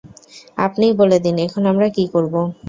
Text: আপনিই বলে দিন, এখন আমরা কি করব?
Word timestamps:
আপনিই 0.57 0.93
বলে 0.93 1.17
দিন, 1.19 1.35
এখন 1.39 1.63
আমরা 1.65 1.87
কি 1.89 2.03
করব? 2.13 2.33